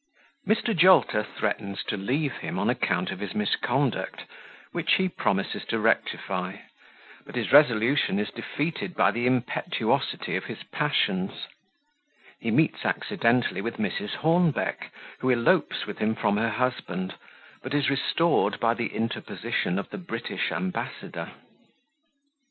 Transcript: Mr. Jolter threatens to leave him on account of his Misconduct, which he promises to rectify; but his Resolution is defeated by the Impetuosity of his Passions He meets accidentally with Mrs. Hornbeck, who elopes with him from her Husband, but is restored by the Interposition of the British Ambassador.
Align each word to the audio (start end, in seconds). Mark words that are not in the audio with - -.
Mr. 0.47 0.75
Jolter 0.75 1.21
threatens 1.23 1.83
to 1.83 1.95
leave 1.95 2.37
him 2.37 2.57
on 2.57 2.71
account 2.71 3.11
of 3.11 3.19
his 3.19 3.35
Misconduct, 3.35 4.23
which 4.71 4.93
he 4.93 5.07
promises 5.07 5.63
to 5.65 5.77
rectify; 5.77 6.55
but 7.23 7.35
his 7.35 7.51
Resolution 7.51 8.17
is 8.17 8.31
defeated 8.31 8.95
by 8.95 9.11
the 9.11 9.27
Impetuosity 9.27 10.35
of 10.35 10.45
his 10.45 10.63
Passions 10.71 11.45
He 12.39 12.49
meets 12.49 12.83
accidentally 12.83 13.61
with 13.61 13.77
Mrs. 13.77 14.15
Hornbeck, 14.15 14.91
who 15.19 15.29
elopes 15.29 15.85
with 15.85 15.99
him 15.99 16.15
from 16.15 16.37
her 16.37 16.49
Husband, 16.49 17.13
but 17.61 17.75
is 17.75 17.91
restored 17.91 18.59
by 18.59 18.73
the 18.73 18.95
Interposition 18.95 19.77
of 19.77 19.91
the 19.91 19.99
British 19.99 20.51
Ambassador. 20.51 21.31